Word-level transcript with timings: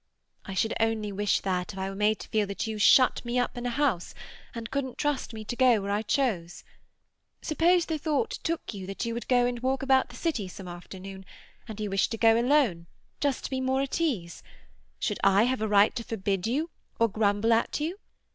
"I 0.45 0.55
should 0.55 0.73
only 0.79 1.11
wish 1.11 1.41
that 1.41 1.73
if 1.73 1.77
I 1.77 1.87
were 1.87 1.95
made 1.95 2.17
to 2.21 2.29
feel 2.29 2.47
that 2.47 2.65
you 2.65 2.79
shut 2.79 3.23
me 3.23 3.37
up 3.37 3.55
in 3.55 3.67
a 3.67 3.69
house 3.69 4.15
and 4.55 4.71
couldn't 4.71 4.97
trust 4.97 5.31
me 5.31 5.45
to 5.45 5.55
go 5.55 5.79
where 5.79 5.91
I 5.91 6.01
chose. 6.01 6.63
Suppose 7.43 7.85
the 7.85 7.99
thought 7.99 8.31
took 8.41 8.73
you 8.73 8.87
that 8.87 9.05
you 9.05 9.13
would 9.13 9.27
go 9.27 9.45
and 9.45 9.59
walk 9.59 9.83
about 9.83 10.09
the 10.09 10.15
City 10.15 10.47
some 10.47 10.67
afternoon, 10.67 11.23
and 11.67 11.79
you 11.79 11.91
wished 11.91 12.09
to 12.09 12.17
go 12.17 12.35
alone, 12.35 12.87
just 13.19 13.43
to 13.43 13.49
be 13.51 13.61
more 13.61 13.83
at 13.83 14.01
ease, 14.01 14.41
should 14.97 15.19
I 15.23 15.43
have 15.43 15.61
a 15.61 15.67
right 15.67 15.93
to 15.95 16.03
forbid 16.03 16.47
you, 16.47 16.71
or 16.99 17.07
grumble 17.07 17.53
at 17.53 17.79
you? 17.79 17.99